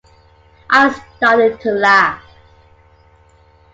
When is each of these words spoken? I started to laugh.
I 0.71 0.91
started 1.17 1.61
to 1.61 1.73
laugh. 1.73 2.23